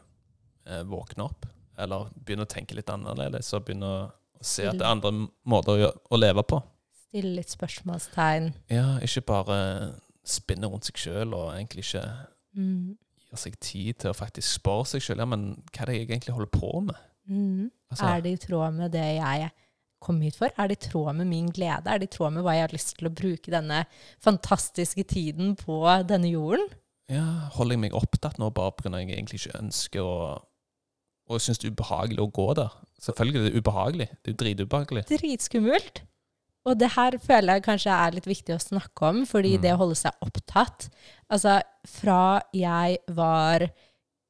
[0.68, 1.48] eh, våkne opp,
[1.80, 5.74] eller begynner å tenke litt annerledes, og begynner å se at det er andre måter
[5.74, 6.60] å, gjøre, å leve på.
[7.08, 8.52] Stille litt spørsmålstegn.
[8.74, 9.58] Ja, ikke bare
[10.28, 12.04] spinne rundt seg sjøl, og egentlig ikke
[12.54, 12.94] Mm.
[13.34, 16.08] Gir seg tid til å faktisk spørre seg sjøl ja, men hva er det jeg
[16.08, 16.96] egentlig holder på med.
[17.28, 17.68] Mm.
[17.90, 19.50] Altså, Er det i tråd med det jeg
[20.04, 20.52] kom hit for?
[20.60, 21.88] Er det i tråd med min glede?
[21.88, 23.84] Er det i tråd med hva jeg har lyst til å bruke denne
[24.24, 26.66] fantastiske tiden på denne jorden?
[27.12, 27.24] ja,
[27.56, 28.92] Holder jeg meg opptatt nå bare pga.
[28.98, 30.16] jeg egentlig ikke ønsker å
[31.28, 32.72] Og syns det er ubehagelig å gå der?
[33.00, 34.08] Selvfølgelig er det ubehagelig.
[34.20, 35.02] Det er jo dritubehagelig.
[35.08, 36.02] Dritskummelt.
[36.66, 39.62] Og det her føler jeg kanskje er litt viktig å snakke om, fordi Mm.
[39.62, 40.88] det å holde seg opptatt
[41.30, 43.68] Altså, fra jeg var,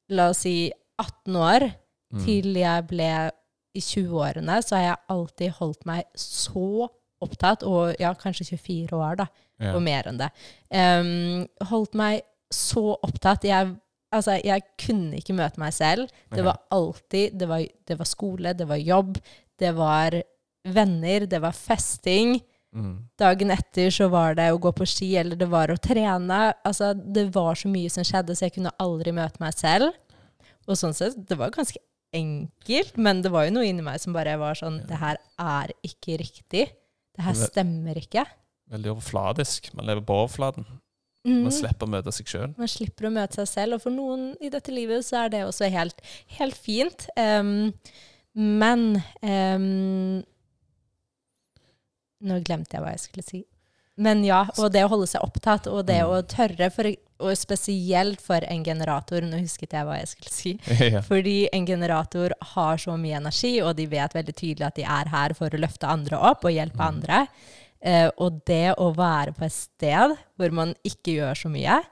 [0.09, 1.73] la oss si, 18 år,
[2.13, 2.25] Mm.
[2.25, 3.31] til jeg ble
[3.75, 6.89] i 20-årene, så har jeg alltid holdt meg så
[7.21, 9.25] opptatt, og ja, kanskje 24 år, da,
[9.59, 9.73] Ja.
[9.75, 10.31] og mer enn det.
[10.71, 12.21] Um, holdt meg
[12.51, 13.43] så opptatt.
[13.43, 13.75] Jeg,
[14.11, 16.09] altså, jeg kunne ikke møte meg selv.
[16.31, 19.17] Det var alltid det var, det var skole, det var jobb,
[19.59, 20.11] det var
[20.65, 22.39] venner, det var festing.
[22.75, 22.95] Mm.
[23.19, 26.39] Dagen etter så var det å gå på ski, eller det var å trene.
[26.67, 29.93] Altså, det var så mye som skjedde, så jeg kunne aldri møte meg selv.
[30.65, 31.79] Og sånn sett, det var ganske
[32.15, 35.73] enkelt, men det var jo noe inni meg som bare var sånn Det her er
[35.85, 36.69] ikke riktig.
[37.15, 38.25] Det her stemmer ikke.
[38.71, 39.69] Veldig overfladisk.
[39.77, 40.67] Man lever på overflaten.
[41.25, 41.45] Mm.
[41.47, 42.51] Man slipper å møte seg sjøl.
[42.59, 45.45] Man slipper å møte seg selv, og for noen i dette livet så er det
[45.47, 46.03] også helt,
[46.37, 47.07] helt fint.
[47.17, 47.71] Um,
[48.35, 50.21] men em,
[52.21, 53.45] Nå glemte jeg hva jeg skulle si.
[53.97, 56.09] Men ja, og det å holde seg opptatt, og det Mm.
[56.11, 56.83] å tørre, for,
[57.19, 60.59] og spesielt for en generator Nå husket jeg hva jeg skulle si.
[60.91, 61.01] ja.
[61.01, 65.07] Fordi en generator har så mye energi, og de vet veldig tydelig at de er
[65.07, 66.87] her for å løfte andre opp og hjelpe Mm.
[66.87, 67.27] andre.
[67.81, 71.83] Eh, og det å være på et sted hvor man ikke gjør så mye,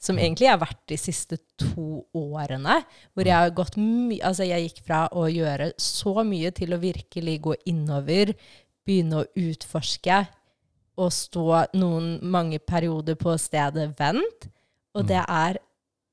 [0.00, 0.22] som Mm.
[0.24, 2.82] egentlig har vært de siste to årene,
[3.14, 6.80] hvor jeg har gått mye Altså, jeg gikk fra å gjøre så mye til å
[6.80, 8.34] virkelig gå innover,
[8.86, 10.22] begynne å utforske,
[11.00, 11.44] og stå
[11.78, 14.48] noen mange perioder på stedet vent.
[14.94, 15.08] Og Mm.
[15.08, 15.58] det er,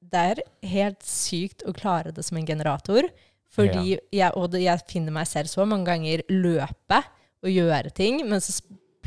[0.01, 3.09] det er helt sykt å klare det som en generator.
[3.51, 7.01] Fordi jeg, og jeg finner meg selv så mange ganger løpe
[7.43, 8.53] og gjøre ting, men så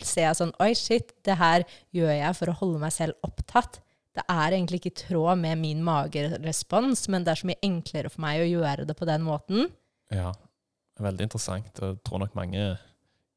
[0.02, 3.80] ser jeg sånn Oi, shit, det her gjør jeg for å holde meg selv opptatt.
[4.12, 8.10] Det er egentlig ikke i tråd med min magerespons, men det er så mye enklere
[8.12, 9.70] for meg å gjøre det på den måten.
[10.12, 10.32] Ja.
[11.00, 11.70] Veldig interessant.
[11.80, 12.76] Jeg tror nok mange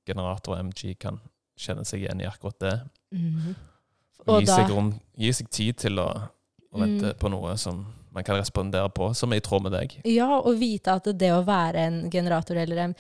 [0.06, 1.20] generatorer MG kan
[1.58, 2.74] kjenne seg igjen i akkurat det.
[4.26, 6.08] Og Og gi, da- seg rundt, gi seg tid til å,
[6.74, 7.20] å vente Mm.
[7.20, 9.98] på noe som man kan respondere på, som er i tråd med deg.
[10.06, 12.96] Ja, og vite at det å være en generator, eller en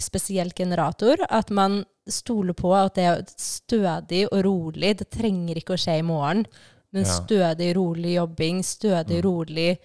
[0.00, 5.74] spesielt generator, at man stoler på at det er stødig og rolig, det trenger ikke
[5.74, 6.46] å skje i morgen,
[6.92, 7.20] men Ja.
[7.20, 9.24] stødig, rolig jobbing, stødig, Mm.
[9.24, 9.78] rolig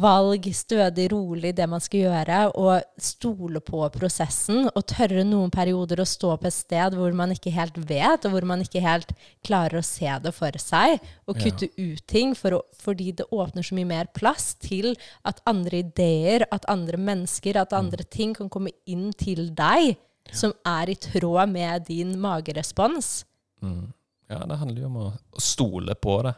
[0.00, 6.02] valg, stødig, rolig det man skal gjøre, og stole på prosessen, og tørre noen perioder
[6.02, 9.14] å stå på et sted hvor man ikke helt vet, og hvor man ikke helt
[9.46, 11.44] klarer å se det for seg, og Ja.
[11.50, 15.78] kutte ut ting, for å, fordi det åpner så mye mer plass til at andre
[15.82, 19.96] ideer, at andre mennesker, at andre ting kan komme inn til deg,
[20.32, 23.24] som er i tråd med din magerespons.
[23.62, 23.92] Mm.
[24.30, 26.34] Ja, det handler jo om å, å stole på det.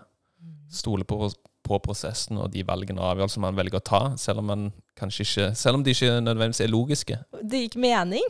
[0.74, 1.28] Stole på,
[1.64, 4.66] på prosessen og de valgene og avgjørelsene man velger å ta, selv om, man
[5.00, 7.18] ikke, selv om de ikke nødvendigvis er logiske.
[7.42, 8.26] Det gir ikke mening.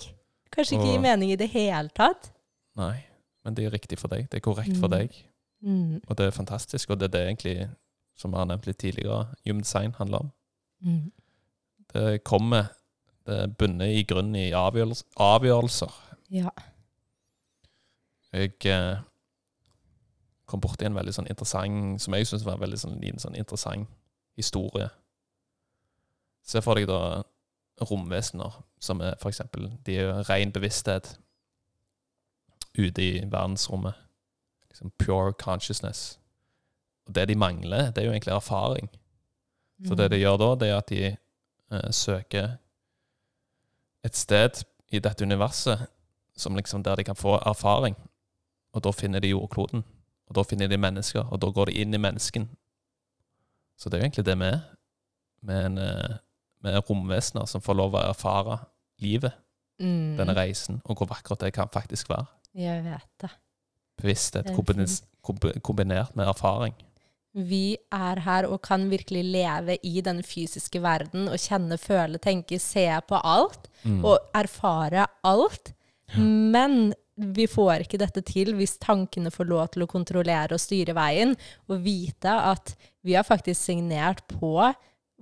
[0.54, 2.30] Kanskje ikke Og- gir mening i det hele tatt.
[2.76, 3.04] Nei,
[3.44, 4.28] men det er riktig for deg.
[4.30, 4.98] Det er korrekt for Mm.
[4.98, 5.10] deg.
[5.64, 6.00] Mm.
[6.08, 7.70] Og det er fantastisk, og det er det egentlig,
[8.16, 10.32] som vi har nevnt litt tidligere, human design handler om.
[10.84, 11.12] Mm.
[11.92, 12.68] Det kommer
[13.26, 15.04] Det bunner i grunnen i avgjørelser.
[15.16, 15.92] avgjørelser.
[16.30, 16.50] Ja.
[18.34, 18.96] Jeg eh,
[20.46, 23.37] kom borti en veldig sånn interessant Som jeg syns var en veldig sånn liten sånn
[23.38, 23.88] interessant
[24.37, 24.88] historie.
[26.44, 27.22] Se for deg da
[27.88, 31.14] romvesener som er for eksempel De er jo ren bevissthet
[32.74, 33.94] ute i verdensrommet.
[34.68, 36.18] Liksom pure consciousness.
[37.07, 38.88] Og det de mangler, det er jo egentlig erfaring.
[39.87, 42.57] Så det de gjør da, det er at de eh, søker
[44.04, 45.87] et sted i dette universet
[46.37, 47.94] som liksom der de kan få erfaring.
[48.72, 49.85] Og da finner de jordkloden.
[50.28, 52.48] Og da finner de mennesker, og da går de inn i mennesken.
[53.76, 54.60] Så det er jo egentlig det vi er.
[55.44, 56.20] Vi er,
[56.72, 58.60] eh, romvesener som får lov å erfare
[59.00, 59.32] livet,
[59.80, 60.16] Mm.
[60.16, 62.26] denne reisen, og hvor vakkert det kan faktisk være.
[62.54, 63.30] Jeg vet det.
[64.00, 66.74] Bevissthet er kombinert med erfaring.
[67.34, 72.60] Vi er her og kan virkelig leve i den fysiske verden og kjenne, føle, tenke,
[72.60, 74.04] se på alt Mm.
[74.04, 75.72] og erfare alt.
[76.16, 80.94] Men vi får ikke dette til hvis tankene får lov til å kontrollere og styre
[80.96, 81.37] veien,
[81.70, 82.74] og vite at
[83.05, 84.57] vi har faktisk signert på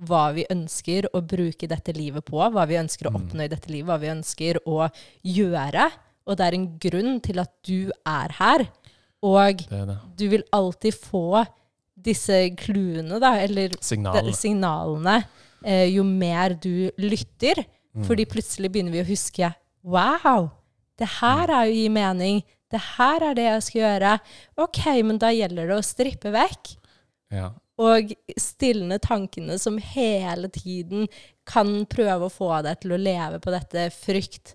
[0.02, 3.18] hva vi ønsker å bruke dette livet på, hva vi ønsker å Mm.
[3.20, 4.88] oppnå i dette livet, hva vi ønsker å
[5.22, 5.90] gjøre.
[6.26, 8.68] Og det er en grunn til at du er her.
[9.22, 9.98] Og Det det.
[10.16, 11.46] du vil alltid få
[12.02, 14.32] disse clouene, da, eller Signalene.
[14.34, 15.24] signalene,
[15.64, 17.64] eh, jo mer du lytter.
[17.94, 18.04] Mm.
[18.06, 20.50] Fordi plutselig begynner vi å huske Wow!
[20.98, 22.42] Det her er jo å gi mening.
[22.72, 24.12] Det her er det jeg skal gjøre.
[24.64, 26.74] Ok, men da gjelder det å strippe vekk.
[27.32, 27.50] Ja.
[27.82, 31.08] Og stilne tankene som hele tiden
[31.48, 34.54] kan prøve å få deg til å leve på dette frykt,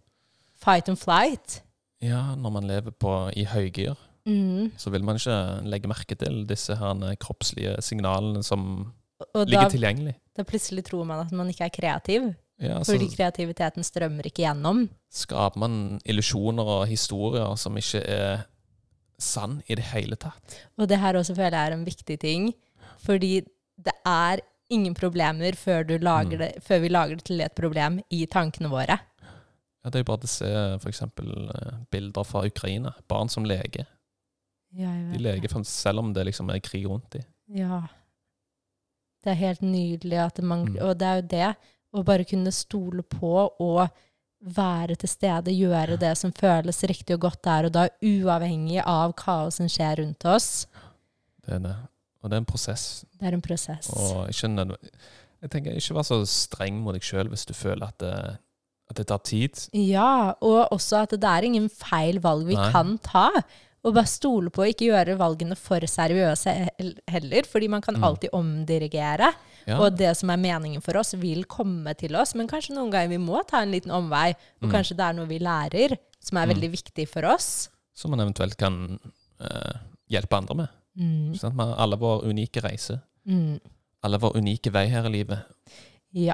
[0.57, 1.61] fight and flight.
[2.01, 3.95] ja, når man lever på, i høygir,
[4.27, 4.71] Mm.
[4.77, 8.93] så vil man ikke legge merke til disse her kroppslige signalene som
[9.33, 10.15] Og da, ligger tilgjengelig.
[10.35, 12.35] da plutselig tror man at man ikke er kreativ.
[12.59, 14.89] Ja, så Fordi kreativiteten strømmer ikke gjennom.
[15.13, 18.45] skaper man illusjoner og historier som ikke er
[19.19, 20.57] sann i det hele tatt.
[20.77, 22.53] Og det her også føler jeg er en viktig ting.
[23.05, 23.41] Fordi
[23.77, 24.39] det er
[24.69, 26.61] ingen problemer før, du lager Mm.
[26.61, 28.99] før vi lager det til et problem i tankene våre.
[29.83, 32.93] Ja, det er jo bare å se eh, bilder fra Ukraina.
[33.07, 33.85] Barn som leker.
[34.75, 37.23] De leker selv om det liksom er krig rundt dem.
[37.47, 37.81] Ja.
[39.23, 40.89] Det er helt nydelig at det mangler Mm.
[40.89, 41.55] Og det er jo det
[41.97, 43.87] å bare kunne stole på og
[44.53, 49.15] være til stede, gjøre det som føles riktig og godt der og da, uavhengig av
[49.17, 50.67] kaoset som skjer rundt oss.
[51.45, 51.75] Det er det.
[52.21, 52.83] Og det er en prosess.
[53.17, 53.89] Det er en prosess.
[53.93, 54.67] Og jeg
[55.37, 58.13] jeg tenker ikke vær så streng mot deg sjøl hvis du føler at det,
[58.89, 59.59] at det tar tid.
[59.77, 62.71] Ja, og også at det er ingen feil valg vi Nei.
[62.73, 63.29] kan ta.
[63.85, 66.53] Og bare stole på å ikke gjøre valgene for seriøse
[67.07, 68.03] heller, fordi man kan Mm.
[68.03, 69.29] alltid omdirigere.
[69.67, 69.77] Ja.
[69.83, 72.33] Og det som er meningen for oss, vil komme til oss.
[72.39, 74.29] Men kanskje noen ganger vi må ta en liten omvei,
[74.61, 74.71] og Mm.
[74.71, 76.53] kanskje det er noe vi lærer som er Mm.
[76.55, 77.69] veldig viktig for oss.
[77.93, 78.99] Som man eventuelt kan
[79.39, 79.73] eh,
[80.09, 80.69] hjelpe andre med.
[80.97, 81.33] Mm.
[81.35, 83.01] Sånn at alle vår unike reise.
[83.27, 83.59] Mm.
[84.03, 85.39] Alle vår unike vei her i livet.
[86.13, 86.33] Ja.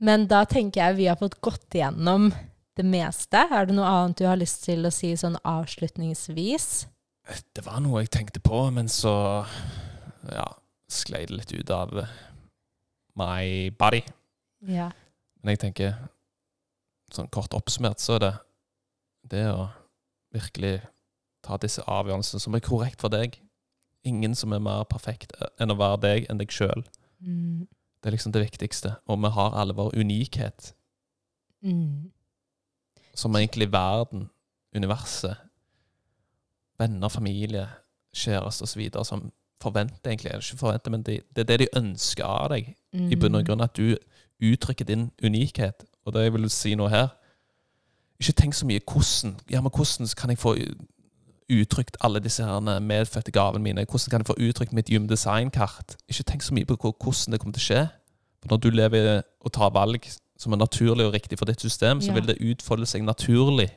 [0.00, 2.32] Men da tenker jeg vi har fått gått igjennom
[2.76, 3.34] det meste.
[3.50, 6.86] Er det noe annet du har lyst til å si sånn avslutningsvis?
[7.54, 9.46] Det var noe jeg tenkte på, men så
[10.32, 10.46] ja,
[10.90, 11.92] sklei det litt ut av
[13.20, 14.00] my body.
[14.66, 14.90] Ja.
[15.42, 15.94] Men jeg tenker,
[17.14, 18.32] sånn kort oppsummert, så er det
[19.30, 19.68] det å
[20.34, 20.80] virkelig
[21.44, 23.38] ta disse avgjørelsene som er korrekt for deg.
[24.06, 26.84] Ingen som er mer perfekt enn å være deg enn deg sjøl.
[27.20, 27.66] Mm.
[28.00, 28.94] Det er liksom det viktigste.
[29.08, 30.74] Og vi har alle vår unikhet,
[31.62, 32.10] Mm.
[33.14, 34.30] som egentlig verden,
[34.72, 35.36] universet,
[36.78, 37.66] venner, familie,
[38.16, 39.04] kjæreste osv.
[39.04, 42.74] som forventer egentlig, eller ikke forventer, men det, det er det de ønsker av deg.
[42.92, 43.46] I bunn og Mm.
[43.46, 43.96] grunn at du
[44.42, 45.84] uttrykker din unikhet.
[46.06, 47.08] Og det jeg vil si nå her
[48.20, 50.56] Ikke tenk så mye hvordan Ja, men hvordan kan jeg få
[51.50, 53.84] uttrykt alle disse her medfødte gavene mine?
[53.84, 55.96] Hvordan kan jeg få uttrykt mitt Jum Design-kart?
[56.08, 57.88] Ikke tenk så mye på hvordan det kommer til å skje.
[58.42, 60.06] For når du lever og tar valg
[60.38, 62.14] som er naturlig og riktig for ditt system, så Ja.
[62.14, 63.70] vil det utfolde seg naturlig,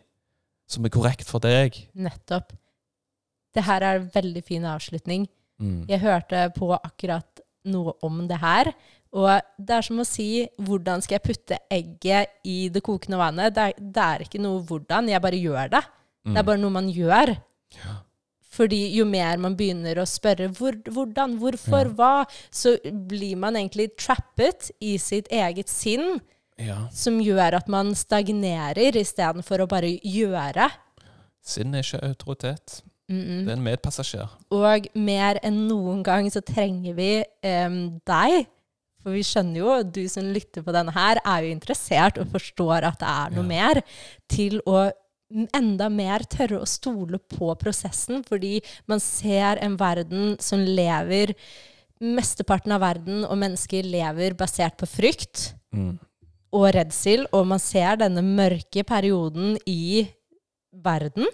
[0.67, 1.87] som er korrekt for deg.
[1.95, 2.53] Nettopp.
[3.55, 5.27] Det her er en veldig fin avslutning.
[5.59, 5.85] Mm.
[5.89, 8.71] Jeg hørte på akkurat noe om det her.
[9.13, 9.29] Og
[9.61, 13.53] det er som å si hvordan skal jeg putte egget i det kokende vannet?
[13.53, 15.83] Det er, det er ikke noe hvordan, jeg bare gjør det.
[16.23, 17.33] Det er bare noe man gjør.
[17.35, 17.77] Mm.
[17.83, 17.95] Ja.
[18.53, 21.93] Fordi jo mer man begynner å spørre hvor, hvordan, hvorfor, Ja.
[21.97, 26.19] hva, så blir man egentlig trappet i sitt eget sinn,
[26.61, 26.87] ja.
[26.93, 30.69] som gjør at man stagnerer istedenfor å bare gjøre.
[31.41, 32.81] Sinn er ikke autoritet.
[33.09, 33.45] Mm -mm.
[33.45, 34.29] Det er en medpassasjer.
[34.51, 38.47] Og mer enn noen gang så trenger vi um, deg.
[39.03, 42.83] For vi skjønner jo, du som lytter på denne her, er jo interessert og forstår
[42.83, 43.47] at det er noe Ja.
[43.73, 43.81] mer.
[44.29, 44.91] Til å
[45.53, 51.33] enda mer tørre å stole på prosessen, fordi man ser en verden som lever
[52.03, 55.99] Mesteparten av verden og mennesker lever basert på frykt Mm.
[56.51, 60.07] og redsel, og man ser denne mørke perioden i
[60.73, 61.25] verden.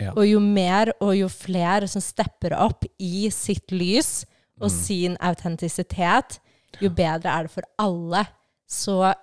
[0.00, 0.12] Ja.
[0.16, 4.24] Og jo mer og jo flere som stepper opp i sitt lys
[4.60, 4.76] og Mm.
[4.76, 6.38] sin autentisitet,
[6.80, 8.26] jo bedre er det for alle.
[8.68, 9.14] Så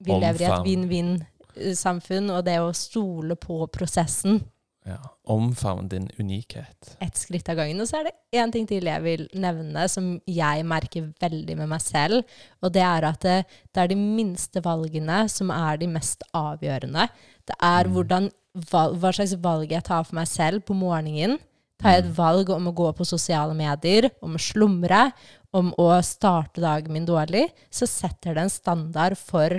[0.00, 4.42] vi lever i et vinn-vinn-samfunn, og det å stole på prosessen
[4.84, 4.96] Ja.
[5.30, 6.96] Omfavn din unikhet.
[7.00, 7.80] ett skritt av gangen.
[7.80, 11.68] Og så er det én ting til jeg vil nevne, som jeg merker veldig med
[11.68, 12.24] meg selv.
[12.60, 17.08] Og det er at det, det er de minste valgene som er de mest avgjørende.
[17.46, 17.92] Det er Mm.
[17.94, 18.30] hvordan,
[18.70, 21.38] val, hva slags valg jeg tar for meg selv på morgenen.
[21.82, 25.08] Tar jeg et valg om å gå på sosiale medier, om å slumre,
[25.52, 29.58] om å starte dagen min dårlig, så setter det en standard for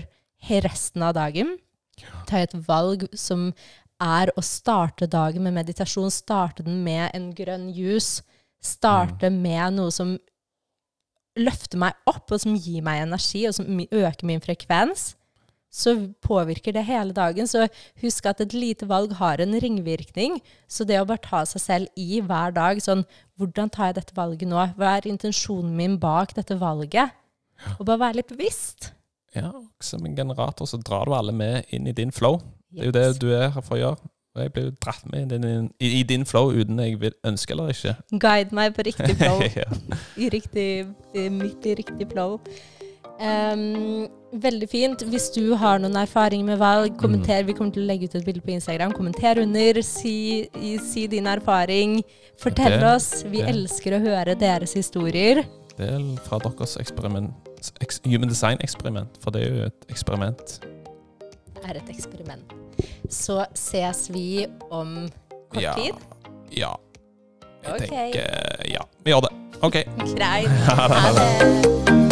[0.63, 1.57] resten av dagen.
[2.27, 3.49] Tar jeg et valg som
[4.03, 8.23] er å starte dagen med meditasjon, starte den med en grønn juice,
[8.63, 10.15] starte med noe som
[11.39, 15.13] løfter meg opp, og som gir meg energi, og som øker min frekvens,
[15.73, 17.49] så påvirker det hele dagen.
[17.49, 17.65] Så
[18.03, 20.37] husk at et lite valg har en ringvirkning.
[20.69, 23.05] Så det å bare ta seg selv i hver dag, sånn
[23.41, 24.61] Hvordan tar jeg dette valget nå?
[24.77, 27.15] Hva er intensjonen min bak dette valget?
[27.79, 28.91] Og bare være litt bevisst.
[29.33, 29.49] Ja,
[29.81, 32.37] som en generator så drar du alle med inn i din flow.
[32.69, 34.11] Det er jo det du er her for å gjøre.
[34.33, 37.13] Og jeg blir jo dratt med i din, i, i din flow uten jeg vil
[37.25, 37.95] ønske eller ikke.
[38.21, 39.41] Guide meg på riktig flow.
[39.61, 39.67] ja.
[40.17, 40.69] i riktig,
[41.13, 42.39] midt i riktig flow.
[43.23, 44.07] Em,
[44.43, 45.03] veldig fint.
[45.07, 47.45] Hvis du har noen erfaring med valg, kommenter.
[47.47, 48.91] Vi kommer til å legge ut et bilde på Instagram.
[48.97, 49.79] Kommenter under.
[49.85, 50.49] Si,
[50.83, 52.01] si din erfaring.
[52.37, 53.23] Fortell Det- oss.
[53.23, 53.49] Vi det.
[53.53, 55.45] elsker å høre deres historier.
[55.77, 57.33] Del fra deres eksperiment,
[57.81, 60.59] eks, human design-eksperiment, for det er jo et eksperiment.
[61.55, 62.53] Det er et eksperiment.
[63.09, 65.09] Så ses vi om
[65.49, 65.73] kort ja.
[65.73, 65.93] tid.
[66.51, 66.75] Ja.
[67.63, 67.87] Jeg okay.
[67.87, 69.33] tenker Ja, vi gjør det.
[69.63, 69.83] OK.
[70.17, 70.47] Greit.
[70.47, 72.02] Ha det.